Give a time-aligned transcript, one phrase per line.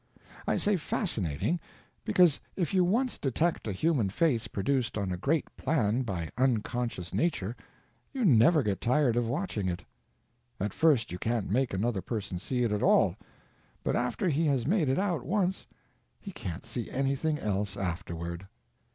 [0.47, 1.59] I say fascinating,
[2.05, 7.13] because if you once detect a human face produced on a great plan by unconscious
[7.13, 7.55] nature,
[8.11, 9.85] you never get tired of watching it.
[10.59, 13.15] At first you can't make another person see it at all,
[13.83, 15.67] but after he has made it out once
[16.19, 18.47] he can't see anything else afterward.